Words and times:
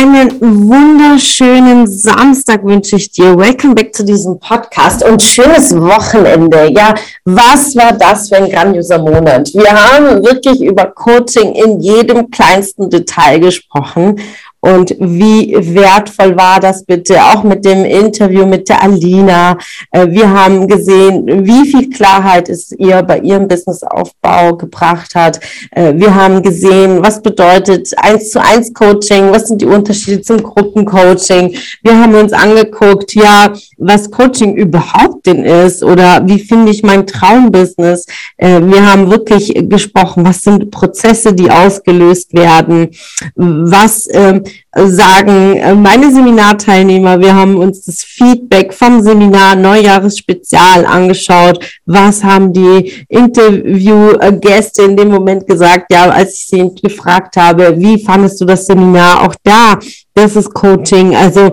Einen 0.00 0.40
wunderschönen 0.40 1.86
Samstag 1.86 2.64
wünsche 2.64 2.96
ich 2.96 3.10
dir. 3.10 3.36
Welcome 3.36 3.74
back 3.74 3.94
zu 3.94 4.02
diesem 4.02 4.40
Podcast 4.40 5.04
und 5.04 5.22
schönes 5.22 5.78
Wochenende. 5.78 6.72
Ja, 6.72 6.94
was 7.26 7.76
war 7.76 7.92
das 7.92 8.30
für 8.30 8.36
ein 8.36 8.50
grandioser 8.50 8.98
Monat? 8.98 9.52
Wir 9.52 9.70
haben 9.70 10.24
wirklich 10.24 10.62
über 10.62 10.86
Coaching 10.86 11.52
in 11.52 11.80
jedem 11.80 12.30
kleinsten 12.30 12.88
Detail 12.88 13.40
gesprochen 13.40 14.18
und 14.60 14.94
wie 14.98 15.56
wertvoll 15.74 16.36
war 16.36 16.60
das 16.60 16.84
bitte, 16.84 17.22
auch 17.24 17.42
mit 17.42 17.64
dem 17.64 17.84
Interview 17.84 18.44
mit 18.44 18.68
der 18.68 18.82
Alina. 18.82 19.56
Äh, 19.90 20.08
wir 20.08 20.30
haben 20.30 20.68
gesehen, 20.68 21.46
wie 21.46 21.66
viel 21.66 21.88
Klarheit 21.88 22.48
es 22.50 22.70
ihr 22.72 23.02
bei 23.02 23.20
ihrem 23.20 23.48
Businessaufbau 23.48 24.56
gebracht 24.56 25.14
hat. 25.14 25.40
Äh, 25.70 25.94
wir 25.96 26.14
haben 26.14 26.42
gesehen, 26.42 27.02
was 27.02 27.22
bedeutet 27.22 27.90
eins 27.96 28.30
zu 28.30 28.42
eins 28.42 28.74
Coaching, 28.74 29.32
was 29.32 29.48
sind 29.48 29.62
die 29.62 29.66
Unterschiede 29.66 30.20
zum 30.20 30.42
Gruppencoaching. 30.42 31.56
Wir 31.82 31.98
haben 31.98 32.14
uns 32.14 32.32
angeguckt, 32.34 33.14
ja, 33.14 33.54
was 33.78 34.10
Coaching 34.10 34.56
überhaupt 34.56 35.26
denn 35.26 35.44
ist 35.44 35.82
oder 35.82 36.22
wie 36.26 36.38
finde 36.38 36.70
ich 36.70 36.82
mein 36.82 37.06
Traumbusiness. 37.06 38.04
Äh, 38.36 38.60
wir 38.62 38.90
haben 38.90 39.10
wirklich 39.10 39.54
gesprochen, 39.70 40.26
was 40.26 40.42
sind 40.42 40.70
Prozesse, 40.70 41.32
die 41.32 41.50
ausgelöst 41.50 42.34
werden, 42.34 42.90
was 43.34 44.06
ähm, 44.12 44.44
sagen 44.74 45.56
äh, 45.56 45.74
meine 45.74 46.12
Seminarteilnehmer, 46.12 47.20
wir 47.20 47.34
haben 47.34 47.56
uns 47.56 47.84
das 47.84 48.04
Feedback 48.04 48.72
vom 48.72 49.02
Seminar 49.02 49.56
Neujahresspezial 49.56 50.86
angeschaut. 50.86 51.64
Was 51.86 52.22
haben 52.22 52.52
die 52.52 53.04
Interviewgäste 53.08 54.82
in 54.82 54.96
dem 54.96 55.08
Moment 55.08 55.46
gesagt? 55.46 55.92
Ja, 55.92 56.08
als 56.10 56.34
ich 56.34 56.46
sie 56.46 56.74
gefragt 56.80 57.36
habe, 57.36 57.74
wie 57.78 58.02
fandest 58.02 58.40
du 58.40 58.44
das 58.44 58.66
Seminar? 58.66 59.22
Auch 59.22 59.34
da, 59.42 59.78
das 60.14 60.36
ist 60.36 60.52
Coaching. 60.54 61.16
Also 61.16 61.52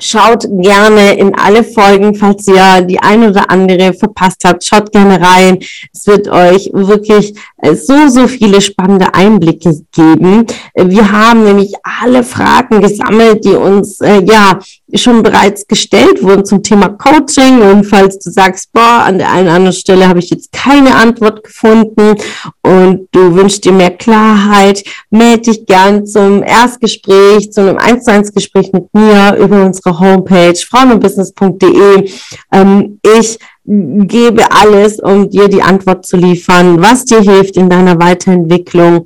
Schaut 0.00 0.46
gerne 0.48 1.18
in 1.18 1.34
alle 1.34 1.62
Folgen, 1.62 2.14
falls 2.14 2.46
ihr 2.48 2.80
die 2.82 2.98
ein 2.98 3.22
oder 3.28 3.50
andere 3.50 3.92
verpasst 3.92 4.42
habt. 4.44 4.64
Schaut 4.64 4.90
gerne 4.92 5.20
rein. 5.20 5.58
Es 5.92 6.06
wird 6.06 6.26
euch 6.28 6.70
wirklich 6.72 7.34
äh, 7.58 7.74
so, 7.74 8.08
so 8.08 8.26
viele 8.26 8.60
spannende 8.60 9.14
Einblicke 9.14 9.78
geben. 9.92 10.46
Wir 10.74 11.12
haben 11.12 11.44
nämlich 11.44 11.74
alle 11.82 12.24
Fragen 12.24 12.80
gesammelt, 12.80 13.44
die 13.44 13.54
uns, 13.54 14.00
äh, 14.00 14.22
ja, 14.24 14.58
schon 14.94 15.22
bereits 15.22 15.66
gestellt 15.66 16.22
wurden 16.22 16.44
zum 16.44 16.62
Thema 16.62 16.88
Coaching. 16.88 17.60
Und 17.62 17.84
falls 17.84 18.18
du 18.18 18.30
sagst, 18.30 18.72
boah, 18.72 19.02
an 19.04 19.18
der 19.18 19.30
einen 19.30 19.46
oder 19.46 19.56
anderen 19.56 19.76
Stelle 19.76 20.08
habe 20.08 20.18
ich 20.18 20.30
jetzt 20.30 20.52
keine 20.52 20.94
Antwort 20.94 21.44
gefunden 21.44 22.16
und 22.62 23.08
du 23.12 23.34
wünschst 23.34 23.64
dir 23.64 23.72
mehr 23.72 23.90
Klarheit, 23.90 24.84
melde 25.10 25.50
dich 25.50 25.66
gern 25.66 26.06
zum 26.06 26.42
Erstgespräch, 26.42 27.52
zu 27.52 27.60
einem 27.60 27.78
1 27.78 28.04
zu 28.04 28.12
1 28.12 28.32
Gespräch 28.32 28.72
mit 28.72 28.92
mir 28.92 29.36
über 29.36 29.64
unsere 29.64 29.98
Homepage 29.98 30.54
frauenbusiness.de. 30.54 32.10
Ähm, 32.52 33.00
ich 33.16 33.38
gebe 33.64 34.50
alles, 34.50 34.98
um 34.98 35.30
dir 35.30 35.48
die 35.48 35.62
Antwort 35.62 36.06
zu 36.06 36.16
liefern, 36.16 36.80
was 36.80 37.04
dir 37.04 37.20
hilft 37.20 37.56
in 37.56 37.68
deiner 37.68 38.00
Weiterentwicklung 38.00 39.04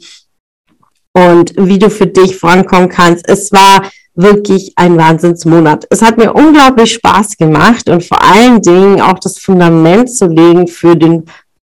und 1.13 1.53
wie 1.57 1.79
du 1.79 1.91
für 1.91 2.07
dich 2.07 2.37
vorankommen 2.37 2.89
kannst. 2.89 3.29
Es 3.29 3.53
war 3.53 3.83
wirklich 4.15 4.73
ein 4.77 4.97
Wahnsinnsmonat. 4.97 5.87
Es 5.91 6.03
hat 6.03 6.17
mir 6.17 6.33
unglaublich 6.33 6.95
Spaß 6.95 7.37
gemacht 7.37 7.89
und 7.89 8.05
vor 8.05 8.23
allen 8.23 8.63
Dingen 8.63 9.01
auch 9.01 9.19
das 9.19 9.39
Fundament 9.39 10.11
zu 10.11 10.27
legen 10.27 10.69
für 10.69 10.97
den 10.97 11.25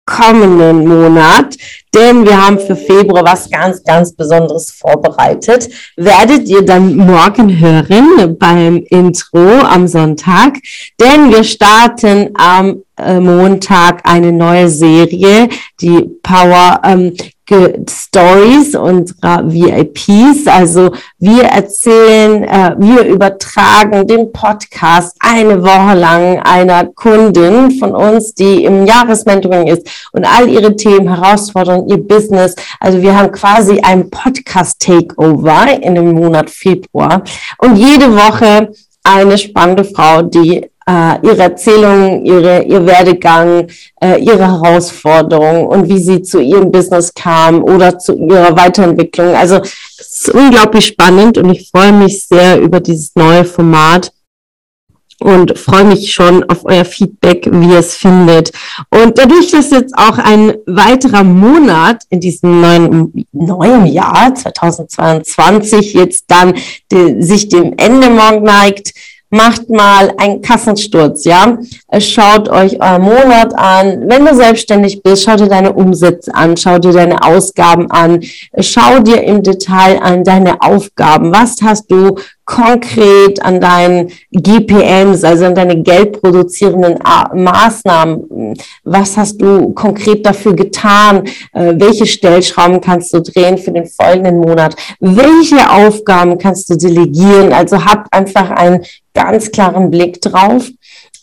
kommenden 0.05 0.87
Monat, 0.87 1.57
denn 1.95 2.25
wir 2.25 2.45
haben 2.45 2.59
für 2.59 2.75
Februar 2.75 3.25
was 3.25 3.49
ganz, 3.49 3.85
ganz 3.85 4.13
Besonderes 4.13 4.73
vorbereitet. 4.73 5.69
Werdet 5.97 6.49
ihr 6.49 6.63
dann 6.63 6.97
morgen 6.97 7.61
hören 7.61 8.37
beim 8.37 8.79
Intro 8.91 9.61
am 9.61 9.87
Sonntag, 9.87 10.55
denn 11.01 11.31
wir 11.31 11.45
starten 11.45 12.31
am 12.35 12.83
äh, 12.97 13.21
Montag 13.21 14.01
eine 14.05 14.33
neue 14.33 14.69
Serie, 14.69 15.49
die 15.81 16.11
Power 16.23 16.81
ähm, 16.85 17.15
Stories 17.89 18.75
unserer 18.75 19.51
VIPs. 19.51 20.47
Also 20.47 20.93
wir 21.19 21.45
erzählen, 21.45 22.45
äh, 22.45 22.75
wir 22.79 23.05
übertragen 23.05 24.07
den 24.07 24.33
Podcast 24.33 25.17
eine 25.21 25.63
Woche 25.63 25.97
lang 25.99 26.41
einer 26.41 26.87
Kundin 26.87 27.71
von 27.73 27.95
uns, 27.95 28.35
die 28.35 28.65
im 28.65 28.87
Jahresmentoring 28.87 29.69
ist 29.69 29.89
und 30.13 30.25
all 30.25 30.49
ihre 30.49 30.75
Themen, 30.77 31.09
Herausforderungen, 31.09 31.89
ihr 31.89 31.99
Business. 31.99 32.55
Also 32.81 33.01
wir 33.03 33.17
haben 33.17 33.33
quasi 33.33 33.81
ein 33.81 34.11
Podcast-Takeover 34.11 35.83
in 35.83 35.95
dem 35.95 36.13
Monat 36.13 36.51
Februar 36.51 37.23
und 37.59 37.77
jede 37.77 38.15
Woche 38.15 38.73
eine 39.05 39.37
spannende 39.37 39.85
Frau, 39.85 40.23
die 40.23 40.71
äh, 40.93 41.27
ihre 41.27 41.43
Erzählung, 41.43 42.25
ihre, 42.25 42.63
ihr 42.65 42.85
Werdegang, 42.87 43.69
äh, 44.01 44.21
ihre 44.21 44.47
Herausforderungen 44.47 45.67
und 45.67 45.89
wie 45.89 45.99
sie 45.99 46.23
zu 46.23 46.41
ihrem 46.41 46.71
Business 46.71 47.15
kam 47.15 47.63
oder 47.63 47.99
zu 47.99 48.17
ihrer 48.19 48.55
Weiterentwicklung. 48.57 49.35
Also 49.35 49.57
es 49.57 50.27
ist 50.27 50.29
unglaublich 50.29 50.87
spannend 50.87 51.39
und 51.39 51.51
ich 51.51 51.71
freue 51.71 51.93
mich 51.93 52.27
sehr 52.27 52.61
über 52.61 52.81
dieses 52.81 53.15
neue 53.15 53.45
Format 53.45 54.13
und 55.19 55.57
freue 55.59 55.85
mich 55.85 56.13
schon 56.13 56.43
auf 56.51 56.65
euer 56.65 56.85
Feedback, 56.85 57.49
wie 57.51 57.71
ihr 57.71 57.79
es 57.79 57.95
findet. 57.95 58.53
Und 58.91 59.19
dadurch, 59.19 59.51
dass 59.53 59.71
jetzt 59.71 59.97
auch 59.97 60.19
ein 60.19 60.55
weiterer 60.67 61.23
Monat 61.23 62.03
in 62.11 62.21
diesem 62.21 62.61
neuen, 62.61 63.27
neuen 63.33 63.87
Jahr 63.87 64.35
2022 64.35 65.95
jetzt 65.95 66.25
dann 66.29 66.55
die, 66.91 67.23
sich 67.23 67.49
dem 67.49 67.75
Ende 67.77 68.11
morgen 68.11 68.43
neigt, 68.43 68.95
macht 69.33 69.71
mal 69.71 70.13
einen 70.19 70.43
Kassensturz, 70.43 71.25
ja. 71.25 71.59
Schaut 71.99 72.51
euch 72.51 72.81
euren 72.83 73.03
Monat 73.03 73.55
an. 73.59 74.05
Wenn 74.07 74.27
du 74.27 74.35
selbstständig 74.35 75.03
bist, 75.03 75.25
schau 75.25 75.37
dir 75.37 75.49
deine 75.49 75.73
Umsätze 75.73 76.35
an, 76.35 76.57
schau 76.57 76.79
dir 76.79 76.93
deine 76.93 77.23
Ausgaben 77.23 77.91
an, 77.91 78.21
schau 78.61 79.01
dir 79.01 79.23
im 79.23 79.43
Detail 79.43 80.01
an 80.03 80.23
deine 80.23 80.61
Aufgaben. 80.61 81.33
Was 81.33 81.57
hast 81.63 81.91
du 81.91 82.17
konkret 82.45 83.43
an 83.43 83.61
deinen 83.61 84.11
GPMs, 84.33 85.25
also 85.25 85.47
an 85.47 85.55
deine 85.55 85.83
geldproduzierenden 85.83 86.99
Maßnahmen? 87.35 88.55
Was 88.85 89.17
hast 89.17 89.41
du 89.41 89.73
konkret 89.73 90.27
dafür 90.27 90.55
getan? 90.55 91.25
Äh, 91.55 91.75
welche 91.77 92.05
Stellschrauben 92.05 92.81
kannst 92.81 93.15
du 93.15 93.23
drehen 93.23 93.57
für 93.57 93.73
den 93.73 93.87
folgenden 93.87 94.41
Monat? 94.41 94.77
Welche 95.01 95.71
Aufgaben 95.71 96.37
kannst 96.37 96.69
du 96.69 96.77
delegieren? 96.77 97.53
Also 97.53 97.83
habt 97.83 98.13
einfach 98.13 98.51
einen 98.51 98.85
ganz 99.15 99.51
klaren 99.51 99.91
Blick 99.91 100.21
drauf 100.21 100.71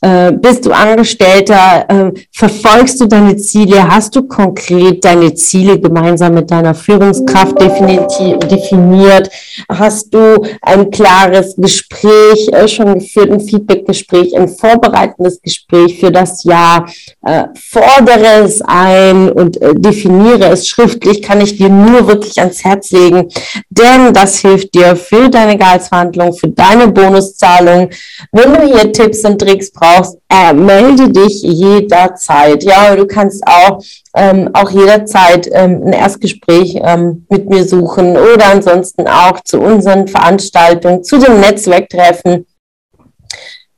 äh, 0.02 0.32
bist 0.32 0.66
du 0.66 0.72
Angestellter? 0.72 1.86
Äh, 1.90 2.12
verfolgst 2.32 3.02
du 3.02 3.06
deine 3.06 3.36
Ziele? 3.36 3.86
Hast 3.86 4.16
du 4.16 4.24
konkret 4.24 5.04
deine 5.04 5.34
Ziele 5.34 5.78
gemeinsam 5.78 6.36
mit 6.36 6.50
deiner 6.50 6.74
Führungskraft 6.74 7.60
definiert? 7.60 9.30
Hast 9.70 10.14
du 10.14 10.46
ein 10.62 10.90
klares 10.90 11.56
Gespräch 11.58 12.48
äh, 12.54 12.68
schon 12.68 13.00
geführt, 13.00 13.32
ein 13.32 13.42
Feedbackgespräch, 13.42 14.38
ein 14.38 14.48
vorbereitendes 14.48 15.42
Gespräch 15.42 16.00
für 16.00 16.12
das 16.12 16.46
Jahr? 16.46 16.90
Äh, 17.26 17.46
fordere 17.56 18.46
es 18.46 18.62
ein 18.62 19.30
und 19.30 19.62
äh, 19.62 19.76
definiere 19.76 20.50
es 20.50 20.68
schriftlich, 20.68 21.22
kann 21.22 21.42
ich 21.42 21.58
dir 21.58 21.70
nur 21.70 22.08
wirklich 22.08 22.40
ans 22.40 22.64
Herz 22.64 22.92
legen, 22.92 23.28
denn 23.70 24.14
das 24.14 24.40
hilft 24.40 24.74
dir 24.74 24.96
für 24.96 25.30
deine 25.30 25.58
Gehaltsverhandlung, 25.58 26.34
für 26.34 26.48
deine 26.48 26.88
Bonuszahlung. 26.88 27.90
Wenn 28.32 28.54
du 28.54 28.62
hier 28.62 28.92
Tipps 28.94 29.26
und 29.26 29.40
Tricks 29.40 29.72
brauchst, 29.72 29.89
brauchst, 29.90 30.18
äh, 30.30 30.54
melde 30.54 31.10
dich 31.10 31.42
jederzeit. 31.42 32.64
Ja, 32.64 32.96
du 32.96 33.06
kannst 33.06 33.44
auch, 33.46 33.82
ähm, 34.16 34.50
auch 34.54 34.70
jederzeit 34.70 35.50
ähm, 35.52 35.84
ein 35.86 35.94
Erstgespräch 35.94 36.80
ähm, 36.82 37.26
mit 37.30 37.50
mir 37.50 37.66
suchen 37.66 38.12
oder 38.12 38.52
ansonsten 38.52 39.08
auch 39.08 39.40
zu 39.44 39.60
unseren 39.60 40.08
Veranstaltungen, 40.08 41.04
zu 41.04 41.18
dem 41.18 41.40
Netzwerktreffen. 41.40 42.46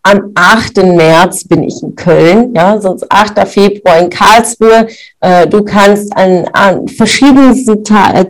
Am 0.04 0.32
8. 0.34 0.78
März 0.78 1.48
bin 1.48 1.64
ich 1.64 1.82
in 1.84 1.96
Köln, 1.96 2.54
ja, 2.56 2.80
sonst 2.82 3.06
8. 3.12 3.48
Februar 3.48 4.00
in 4.00 4.10
Karlsruhe. 4.10 4.88
Äh, 5.20 5.48
du 5.48 5.64
kannst 5.64 6.16
an, 6.16 6.46
an 6.54 6.88
verschiedensten 6.88 7.84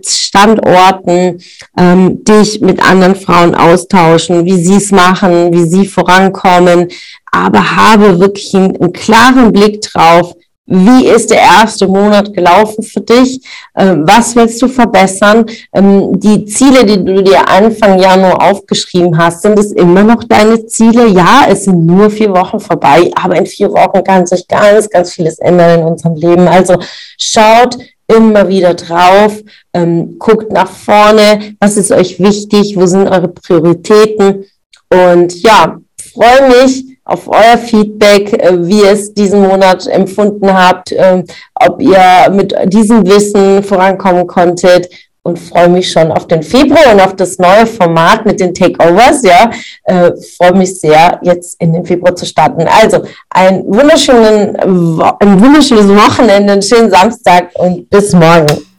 Standorten 0.06 1.42
ähm, 1.78 2.24
dich 2.24 2.60
mit 2.62 2.84
anderen 2.84 3.16
Frauen 3.16 3.56
austauschen, 3.56 4.46
wie 4.46 4.62
sie 4.62 4.76
es 4.76 4.92
machen, 4.92 5.54
wie 5.54 5.66
sie 5.66 5.88
vorankommen, 5.88 6.90
aber 7.32 7.76
habe 7.76 8.20
wirklich 8.20 8.54
einen, 8.54 8.76
einen 8.76 8.94
klaren 8.94 9.52
Blick 9.54 9.82
drauf, 9.82 10.36
wie 10.74 11.08
ist 11.08 11.30
der 11.30 11.40
erste 11.40 11.86
Monat 11.86 12.34
gelaufen 12.34 12.82
für 12.82 13.02
dich? 13.02 13.42
Ähm, 13.76 14.06
was 14.08 14.36
willst 14.38 14.62
du 14.62 14.70
verbessern? 14.70 15.46
Ähm, 15.74 16.18
die 16.18 16.46
Ziele, 16.46 16.86
die 16.86 17.04
du 17.04 17.22
dir 17.22 17.48
Anfang 17.48 18.00
Januar 18.00 18.42
aufgeschrieben 18.42 19.18
hast, 19.18 19.42
sind 19.42 19.60
es 19.60 19.74
immer 19.74 20.04
noch 20.04 20.24
deine 20.24 20.66
Ziele? 20.66 21.08
Ja, 21.08 21.46
es 21.50 21.66
sind 21.66 21.86
nur 21.86 22.10
vier 22.10 22.34
Wochen 22.34 22.62
vorbei, 22.62 23.12
aber 23.22 23.36
in 23.36 23.46
vier 23.46 23.70
Wochen 23.74 24.02
kann 24.02 24.26
sich 24.26 24.48
ganz, 24.48 24.90
ganz 24.90 25.12
vieles 25.12 25.40
ändern 25.40 25.82
in 25.82 25.86
unserem 25.86 26.16
Leben. 26.16 26.48
Also 26.48 26.78
schaut 27.18 27.78
immer 28.08 28.48
wieder 28.48 28.74
drauf, 28.74 29.42
ähm, 29.74 30.18
guckt 30.20 30.54
nach 30.54 30.70
vorne, 30.70 31.56
was 31.60 31.76
ist 31.76 31.92
euch 31.92 32.18
wichtig, 32.20 32.78
wo 32.78 32.86
sind 32.86 33.10
eure 33.10 33.28
Prioritäten 33.28 34.46
und 34.90 35.42
ja, 35.42 35.80
freue 36.14 36.64
mich, 36.64 36.91
auf 37.12 37.28
euer 37.28 37.58
Feedback, 37.58 38.34
äh, 38.34 38.66
wie 38.66 38.82
ihr 38.82 38.92
es 38.92 39.14
diesen 39.14 39.42
Monat 39.42 39.86
empfunden 39.88 40.52
habt, 40.54 40.92
ähm, 40.92 41.26
ob 41.54 41.82
ihr 41.82 42.30
mit 42.32 42.56
diesem 42.74 43.06
Wissen 43.06 43.64
vorankommen 43.64 44.26
konntet 44.26 44.90
und 45.24 45.38
freue 45.38 45.70
mich 45.70 45.92
schon 45.92 46.12
auf 46.12 46.26
den 46.28 46.42
Februar 46.42 46.94
und 46.94 47.02
auf 47.02 47.16
das 47.16 47.38
neue 47.38 47.68
Format 47.68 48.26
mit 48.26 48.40
den 48.40 48.54
Takeovers. 48.54 49.22
Ja, 49.24 49.52
äh, 49.84 50.12
freue 50.38 50.54
mich 50.54 50.80
sehr, 50.80 51.20
jetzt 51.22 51.62
in 51.62 51.74
den 51.74 51.86
Februar 51.86 52.16
zu 52.16 52.26
starten. 52.26 52.66
Also 52.68 53.04
ein 53.30 53.64
wunderschönen, 53.68 54.56
ein 54.56 55.42
wunderschönes 55.42 55.90
Wochenende, 55.90 56.54
einen 56.54 56.62
schönen 56.62 56.90
Samstag 56.90 57.50
und 57.56 57.90
bis 57.90 58.14
morgen. 58.14 58.71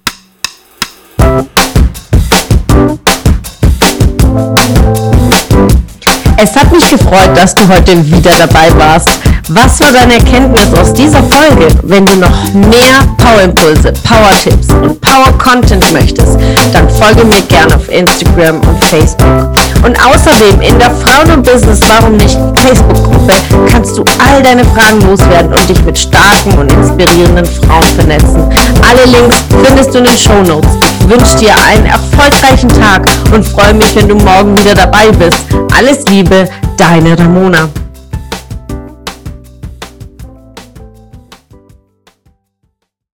Es 6.42 6.56
hat 6.56 6.72
mich 6.72 6.90
gefreut, 6.90 7.30
dass 7.36 7.54
du 7.54 7.62
heute 7.68 8.04
wieder 8.04 8.32
dabei 8.36 8.76
warst. 8.76 9.10
Was 9.50 9.78
war 9.78 9.92
deine 9.92 10.14
Erkenntnis 10.14 10.76
aus 10.76 10.92
dieser 10.92 11.22
Folge? 11.22 11.68
Wenn 11.84 12.04
du 12.04 12.16
noch 12.16 12.52
mehr 12.52 12.98
Power-Impulse, 13.16 13.92
Power-Tipps 14.02 14.66
und 14.74 15.00
Power-Content 15.00 15.92
möchtest, 15.92 16.36
dann 16.72 16.90
folge 16.90 17.24
mir 17.24 17.42
gerne 17.42 17.76
auf 17.76 17.88
Instagram 17.88 18.56
und 18.56 18.84
Facebook. 18.86 19.51
Und 19.84 19.98
außerdem 20.00 20.60
in 20.60 20.78
der 20.78 20.90
Frauen 20.90 21.30
und 21.32 21.42
Business 21.42 21.80
Warum 21.88 22.16
nicht 22.16 22.38
Facebook-Gruppe 22.56 23.34
kannst 23.70 23.96
du 23.98 24.04
all 24.18 24.42
deine 24.42 24.64
Fragen 24.64 25.00
loswerden 25.00 25.52
und 25.52 25.68
dich 25.68 25.82
mit 25.84 25.98
starken 25.98 26.52
und 26.58 26.72
inspirierenden 26.72 27.44
Frauen 27.44 27.82
vernetzen. 27.96 28.42
Alle 28.88 29.04
Links 29.06 29.36
findest 29.64 29.92
du 29.92 29.98
in 29.98 30.04
den 30.04 30.16
Show 30.16 30.42
Notes. 30.46 30.70
Ich 31.00 31.08
wünsche 31.08 31.36
dir 31.36 31.52
einen 31.66 31.86
erfolgreichen 31.86 32.68
Tag 32.68 33.04
und 33.34 33.44
freue 33.44 33.74
mich, 33.74 33.94
wenn 33.96 34.08
du 34.08 34.14
morgen 34.14 34.56
wieder 34.58 34.74
dabei 34.74 35.10
bist. 35.10 35.44
Alles 35.76 36.04
Liebe, 36.08 36.48
deine 36.76 37.18
Ramona. 37.18 37.68